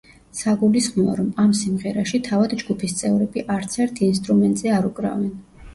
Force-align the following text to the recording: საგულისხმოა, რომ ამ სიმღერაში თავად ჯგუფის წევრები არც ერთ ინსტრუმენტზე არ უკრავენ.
საგულისხმოა, 0.37 1.17
რომ 1.19 1.27
ამ 1.43 1.53
სიმღერაში 1.59 2.21
თავად 2.31 2.57
ჯგუფის 2.63 2.99
წევრები 3.03 3.47
არც 3.59 3.79
ერთ 3.87 4.05
ინსტრუმენტზე 4.11 4.77
არ 4.81 4.91
უკრავენ. 4.95 5.33